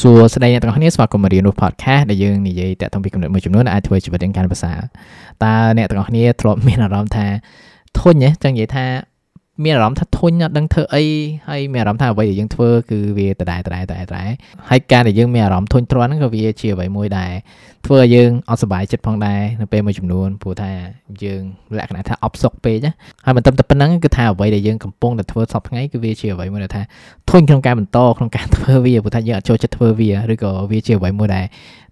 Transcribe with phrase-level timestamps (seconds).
[0.00, 4.78] សួស្តីអ្នកទាំងអស់គ្នាស្វាគមន៍មករៀនរស់ podcast ដែលយើងនិយាយតាក់ទងពីកំណត់មួយចំនួនដែលអាចធ្វើជីវិតយើងកាន់ប្រសើរ
[5.44, 7.26] តើអ្នកទាំងអស់គ្នាធ្លាប់មានអារម្មណ៍ថា
[7.98, 8.86] ធុញហ៎ចឹងនិយាយថា
[9.64, 11.04] មានអារម្មណ៍ថាធុញអត់ដឹងធ្វើអី
[11.48, 14.30] ហើយមានអារម្មណ៍ថាអ្វីដែលយើងធ្វើគឺវាដដែលដដែលដដែលដដែល
[14.70, 17.32] ហើយការដែលយើងមានអារម្មណ៍ធុញទ្រាន់ហ្នឹងក៏វាជាអ្វីមួយដែល
[17.86, 20.70] ធ្វើឲ្យយើងអត់សុបាយចិត្តផងដែរនៅពេលមួយចំនួនព្រោះថា
[21.24, 21.42] យើង
[21.76, 22.92] លក្ខណៈថាអបសុកពេកណា
[23.24, 26.82] ហើយមិនត្រឹមតែប៉ុណ្្នឹងគឺថាអ្វីដែលយើងកំពុងតែធ្វើសពថ្ងៃគឺវាជាអ្វីមួយដែលថា
[27.30, 31.46] ធុញក្នុងការបន្តក្នុងការធ្វើវាព្រោះថាយើងអត់ចូលចិត្តធ្វើវាឬក៏វាជាអ្វីមួយដែល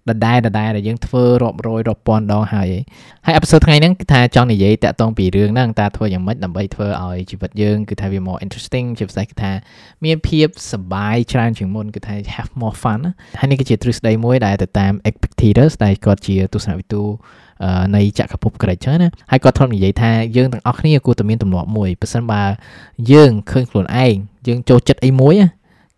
[0.09, 2.69] ដដែលដដែលដែលយើងធ្វើរាប់រយរាប់ពាន់ដងហើយ
[3.25, 9.51] ហើយអេពីសូតថ្ងៃហ្នឹងគឺថាចង់និយាយតាក់ទងពីរឿងហ្នឹងតើធ្វើយ៉ាងម៉េចដើម្បីធ្វើឲ្យជីវិតយើងគឺថាវា more interesting ជាពិសេសគឺថា
[10.05, 12.99] មានភាពសប្បាយច្រើនជាងមុនគឺថា have more fun
[13.39, 17.03] ហើយនេះគឺជាទ្រឹស្ដីមួយដែលទៅតាម Epictetus ដែលគាត់ជាទស្សនវិទូ
[17.95, 22.43] នៃចក្រភពក្រិចចឹងណាហើយគាត់ធ្លាប់និយាយថាយើងទាំងអស់គ្នាគួរតែមានទម្លាប់មួយប៉ះសិនបើ
[23.11, 24.15] យើងឃើញខ្លួនឯង
[24.47, 25.35] យើងចូលចិត្តអីមួយ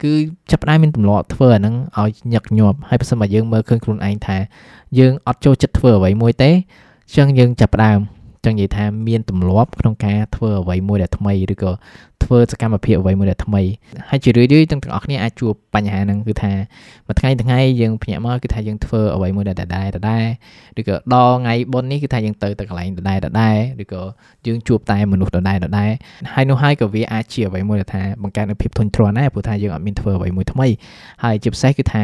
[0.04, 0.14] គឺ
[0.52, 4.38] ចាប់ផ្ដើមមានទម្លាប់ធ្វើអាហ្នឹងឲ្យញឹកញាប់ហើយបើសិនបើយើងមើលឃើញខ្លួនឯងថា
[5.00, 6.54] យើងអត់ចូលចិត្តធ្វើអ្វីមួយទេអ
[7.12, 8.00] ញ្ចឹងយើងចាប់ផ្ដើម
[8.46, 11.72] ចឹងនិយាយថាមានទម្លាប់ក្នុងការធ្វើអ្វីមួយដែលថ្មីឬក៏
[12.24, 13.62] ធ្វើសកម្មភាពអ្វីមួយដែលថ្មី
[14.10, 16.52] ហើយជារឿយៗទាំងទាំងអស់គ្នាអាចជួបបញ្ហាហ្នឹងគឺថា
[17.08, 20.26] មួយថ្ងៃថ្ងៃយើងភ្ញាក់មកគឺថាយើងធ្វើអ្វីមួយដែលដដែលដដែល
[20.80, 24.02] ឬក៏ដល់ថ្ងៃបុណ្យនេះគឺថាយើងទៅទៅកន្លែងដដែលដដែលឬក៏
[24.48, 25.92] យើងជួបតែមនុស្សដដែលដដែល
[26.34, 30.68] ហើយនោះហើយក៏វាអាចជាអ្វីមួយដែលថាបង្កើតនូវភាពធុញទ្រាន់ដែរព្រោះថាយើងអត់មានធ្វើអ្វីមួយថ្មី
[31.24, 32.04] ហើយជាពិសេសគឺថា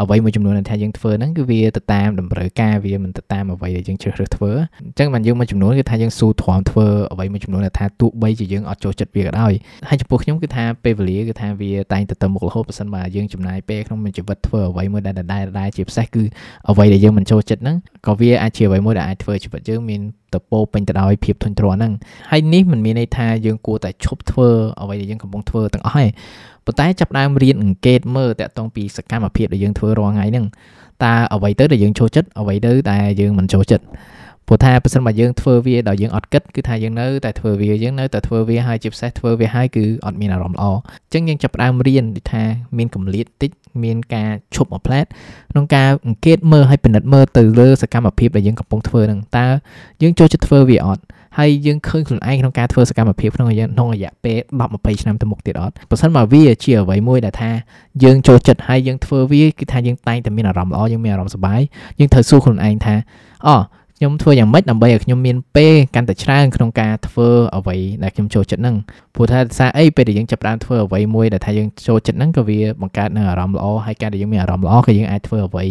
[0.00, 4.52] អ្វីមួយចំនួនដែលថាយើងធ្វើហ្នឹងគឺវាទៅតាមតម្រូវការវាមិនទៅតាមអ្វីដែលយើងជ្រើសរើសធ្វើ
[4.84, 9.52] អញ្ចឹងបានយើងមួយចំនួនគឺថាយើងស៊ូទ្រាំធ្វើអ្វីមួយចំនួនដែលថាទោះបីជាយើងអត់ចូលចិត្តវាក៏ដោយ
[9.88, 16.22] ហើយចំពោះខ្ញុំគឺថាពេលវេលាគឺថាវាតែងទៅទៅមុខរហូតបើសិនបើយើងចំណាយពេលក្នុងមួយជីវិតធ្វើអ្វីមួយដែលដដែលដដែលជាពិសេសគឺ
[16.70, 17.76] អ្វីដែលយើងមិនចូលចិត្តហ្នឹង
[18.06, 20.00] ក៏វាអាចជាអ្វីមួយដែលអាចធ្វើជីវិតយើងមាន
[20.34, 21.92] ទៅពោពេញទៅដោយភាពធុញទ្រាន់ហ្នឹង
[22.30, 24.48] ហើយនេះមិនមានន័យថាយើងគួរតែឈប់ធ្វើ
[24.80, 26.06] អ្វីដែលយើងកំពុងធ្វើទាំងអស់ទេ
[26.66, 30.46] ប៉ុន្តែចាប់ដើមរៀនអង្កេតមើលតាក់ទងពីសកម្មភាពដែលយើងធ្វើរាល់ថ្ងៃហ្នឹង
[31.04, 33.84] តើអ្វីទៅដែលយើងចូលចិត្តអ្វីទៅដែលយើងមិនចូលចិត្ត
[34.48, 42.42] ព្រោះថាបើសិនបើយើងធ្វើវាដោយយើងអត់គិតគឺថាយើងនៅតែធ្វើវាយើងនៅតែធ្វើវាហើយជាពិសេសធ្វើវាហើយគឺអត់មានអារម្មណ៍ល្អអញ្ចឹងយើងចាប់ផ្ដើមរៀនថា
[42.78, 43.50] មានកម្រិតតិច
[43.84, 45.06] មានការឈប់មួយផ្លែត
[45.52, 49.46] ក្នុងការអង្កេតមើលហើយពិនិត្យមើលទៅលើសកម្មភាពដែលយើងកំពុងធ្វើនឹងតើ
[50.02, 51.02] យើងចូលចិត្តធ្វើវាអត់
[51.38, 57.50] ហើយយើងឃើញខ្លួនឯងក្នុងការធ្វើសកម្មភាពក្នុងក្នុងរយៈពេល10 20ឆ្នាំទៅមុខទៀតអត់បើសិនមកវាជាអ្វីមួយដែលថា
[58.04, 61.60] យើងចូលចិត្តហើយយើងធ្វើវាគឺថាយើងតែងតែមានអារម្មណ៍ល្អយើងមានអារម្មណ៍សប្បាយ
[61.98, 62.94] យើងត្រូវសួរខ្លួនឯងថា
[63.46, 63.54] អូ
[63.98, 68.76] ខ្ញុំធ្វើយ៉ាងម៉េចដើម្បីឲ្យខ្ញុំមានពេលកាន់តែច្រើនក្នុងការធ្វើអ្វីដែលខ្ញុំចូលចិត្តហ្នឹង
[69.16, 75.64] ព្រោះថាសារអីពេលដែលយើងចាប់ផ្ដើមធ្វើអ្វីមួយដែលថាយើងចូលចិត្តហ្នឹងក៏វាបង្កើតនៅអារម្មណ៍ល្អហើយការដែលយើងមានអារម្មណ៍ល្អក៏យើងអាចធ្វើអ្វី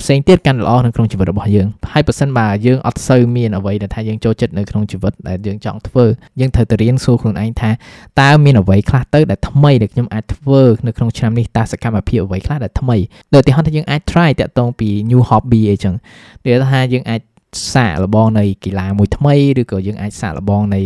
[0.00, 6.04] ផ្សេងទៀតកាន់ល្អនៅក្នុងជីវិតរបស់យើងហើយបើសិនបើយើងអត់សូវមានអ្វីដែលថាយើងចូលចិត្តនៅក្នុងជីវិតដែលយើងចង់ធ្វើ
[6.40, 7.70] យើងត្រូវទៅរៀនសួរខ្លួនឯងថា
[8.20, 12.96] តើមានអ្វីខ្លះទៅដែលថ្មីដែលខ្ញុំអាចធ្វើនៅក្នុងឆ្នាំនេះតើសកម្មភាពអ្វីខ្លះដែលថ្មី
[13.34, 15.94] ដូចឧទាហរណ៍ថាយើងអាច try តាក់ទងពី new hobby អីចឹង
[16.44, 17.20] ដូចថាយើងអាច
[17.74, 20.80] សាកល្បងនៃកីឡាមួយថ្មីឬក៏យើងអាចសាកល្បងនៃ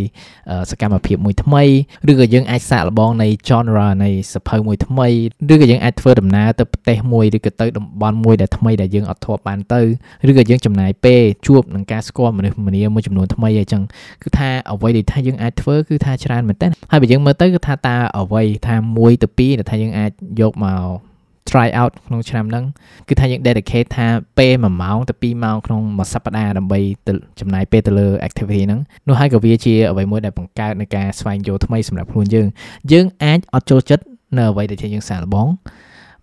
[0.70, 1.62] សកម្មភាពមួយថ្មី
[2.10, 5.08] ឬក៏យើងអាចសាកល្បងនៃ genre នៃសភៅមួយថ្មី
[5.52, 9.80] ឬក៏យើងអាចធ្វើដំណើរទៅប្រទេសមួយឬក៏ទៅតំបន់មួយដែលថ្មីដែលយើងអត់ធ្លាប់បានទៅ
[10.28, 13.82] ឬក៏យើងចំណាយពេលជួបនឹងការស្គាល់មនុស្សម្នាមួយចំនួនថ្មីអីចឹង
[14.22, 20.10] គឺថាអ្វីដែលថាយើងអាចធ្វើគឺថាច្រើនមែនតើហើយបើយើងមើលទៅគឺថាតើអ្វីថា1ទៅ2ដែលថាយើងអាច
[20.40, 21.11] យកមក
[21.50, 22.64] try out ក្នុងឆ្នាំហ្នឹង
[23.08, 24.06] គឺថាយើង dedicate ថា
[24.38, 32.46] ពេល1ម៉ោងទៅ2ម៉ោងក្នុងមួយសប្តាហ៍ដើម្បីទៅចំណាយពេលទៅលើ activity ហ្នឹងនោះហើយក៏វាជាអ្វីមួយដែលបង្កើតនៃការស្វែងយល់ថ្មីសម្រាប់ខ្លួនយើង
[32.92, 34.04] យើងអាចអត់ចូលចិត្ត
[34.38, 35.48] នៅអ្វីដែលយើងសាកល្បង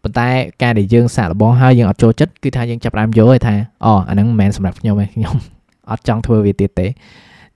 [0.03, 0.29] ប៉ុន្តែ
[0.63, 5.35] ការដែលយើងសាកល្បងហើយយើងអត់ចូលចិត្តគឺថាយើងចាប់ផ្ដើមយល់ថាអូអាហ្នឹងមិនមែនសម្រាប់ខ្ញុំទេខ្ញុំ
[5.91, 6.87] អត់ចង់ធ្វើវាទៀតទេ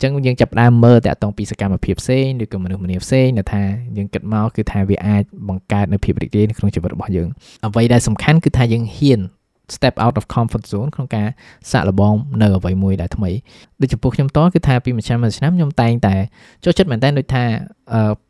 [0.03, 3.64] ចឹងយើងចាប់ផ្ដើមមើលតាក់ទងពីសកម្មភាពផ្សេងឬក៏មនុស្សម្នាផ្សេងដែលថា
[3.97, 7.30] យើងគិតមកគឺថាវាអាចបង្កើតនៅភាពរីករាយនៅក្នុងជីវិតរបស់យើង
[7.66, 9.22] អ្វីដែលសំខាន់គឺថាយើងហ៊ាន
[9.75, 11.28] step out of comfort zone ក្នុងការ
[11.72, 13.32] សាកល្បងនៅអ្វីមួយដែលថ្មី
[13.82, 16.16] ដូចចំពោះខ្ញុំតគឺថាពីមួយឆ្នាំមួយឆ្នាំខ្ញុំតែងតែ
[16.64, 17.44] ចូលចិត្តមែនតើដូចថា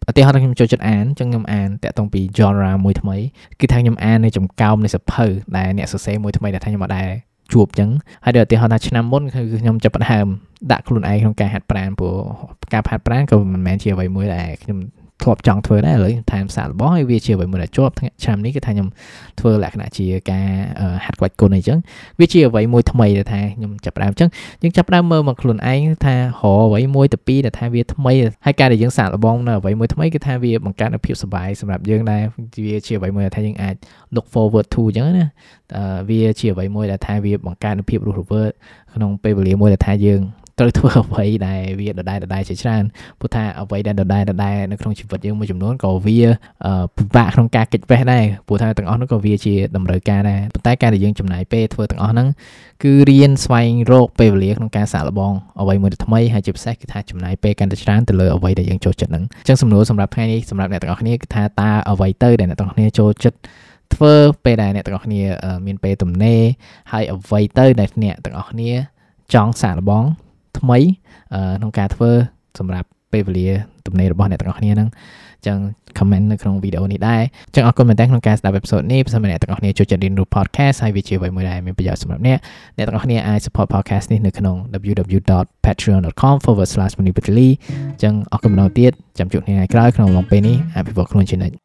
[0.10, 3.18] ឧទាហរណ៍ខ្ញុំចូលចិត្តអានអញ្ចឹងខ្ញុំអានតាក់ទងពី genre មួយថ្មី
[3.60, 5.26] គឺថាខ្ញុំអាននៅចំកោមនៃសភៅ
[5.58, 7.90] ដែលអ្នកសរសេរមួយថ្មីដែលថាខ្ញុំអត់ដែរ ជួបអញ្ចឹង
[8.24, 10.28] ហើយដូចឧទាហរណ៍ថាឆ្នាំមុនគឺខ្ញុំចាប់ផ្ដើម
[10.72, 12.16] ដាក់ខ្លួនឯងក្នុងការហាត់ប្រាណព្រោះ
[12.74, 14.78] ការហាត់ប្រាណក៏មិនមែនជាអ្វីមួយដែលខ្ញុំ
[15.24, 17.94] ធ្លាប់ចង់ធ្វើដែរឥឡូវថែមសាកល្បងហើយវាជាអ្វីមួយដែលជាប់
[18.24, 18.88] ឆ្នាំនេះគឺថាខ្ញុំ
[19.40, 20.48] ធ្វើលក្ខណៈជាការ
[21.06, 21.78] ហាត់ក្បាច់គុណអីចឹង
[22.20, 24.30] វាជាអ្វីមួយថ្មីដែលថាខ្ញុំចាប់ផ្ដើមចឹង
[24.62, 26.20] យើងចាប់ផ្ដើមមើលមកខ្លួនឯងថារ
[26.68, 28.14] អ្វីមួយទៅពីរដែលថាវាថ្មី
[28.46, 32.22] ហើយការដែលយើងសាកល្បងនៅអ្វីមួយថ្មីគឺថាវាបង្កើតនូវភាពសុបាយសម្រាប់យើងដែរ
[32.66, 33.76] វាជាអ្វីមួយដែលថាយើងអាច
[34.16, 35.28] look forward to ចឹងណា
[36.10, 38.52] វាជាអ្វីមួយដែលថាវាបង្កើតនូវភាពរស់រវើក
[38.94, 40.22] ក្នុងពេលវេលាមួយដែលថាយើង
[40.60, 42.84] ត្រូវធ្វើអ្វីដែលវាដដែលដដែលជាច្រើន
[43.20, 46.20] ព្រោះថាអ្វីដែលដដែលដដែលនៅក្នុងជីវិតយើងមួយចំនួនក៏វា
[46.98, 52.28] ពិបាកក្នុងការកិច្ចវេះដែរព្រោះថាទាំងអស់នោះក៏វាជាតម្រូវការដែរប៉ុន្តែការដែលយើងចំណាយពេលធ្វើទាំងអស់ហ្នឹង
[52.84, 63.38] គឺរៀនស្វែងរកពេលវេលាក្នុងការសាកល្បងអ្វីមួយថ្មីហើយជាពិសេសគឺថាចំណាយពេលកាន់តែច្រើនទៅលើអ្វីដែលយើងចូលចិត្តហ្នឹងអញ្ចឹងសំណួរសម្រាប់ថ្ងៃនេះសម្រាប់អ្នកទាំងអស់គ្នាគឺថាតើអ្វីទៅដែលអ្នកទាំងអស់គ្នាចូលចិត្ត
[63.94, 64.14] ធ្វើ
[64.44, 65.22] ពេលដែលអ្នកទាំងអស់គ្នា
[65.66, 66.42] មានពេលទំនេរ
[66.92, 68.72] ហើយអ្វីទៅដែលអ្នកទាំងអស់គ្នា
[69.34, 70.04] ចង់សាកល្បង
[70.60, 70.78] ថ្មី
[71.58, 72.12] ក្នុងការធ្វើ
[72.60, 73.50] សម្រាប់ពេលវេលា
[73.88, 74.90] ទំនេររបស់អ្នកទាំងអស់គ្នាហ្នឹង
[75.48, 75.58] ចឹង
[75.98, 77.22] comment នៅក្នុងវីដេអូនេះដែរ
[77.56, 82.40] ចឹងអរគុណមែនតើក្នុងការស្ដាប់ episode នេះបើសិនជាអ្នកទាំងអស់គ្នាចូលចិត្តរៀនរូប podcast ហើយវាជាអ្វីមួយដែលមានប្រយោជន៍សម្រាប់អ្នក
[82.78, 84.56] អ្នកទាំងអស់គ្នាអាច support podcast នេះនៅក្នុង
[84.90, 87.50] www.patreon.com/manipulity
[88.04, 91.56] ចឹងអរគុណម្ដងទៀតចាំជួបគ្នាថ្ងៃក្រោយក្នុងអំឡុងពេលនេះអភិវឌ្ឍខ្លួនជានិច្ច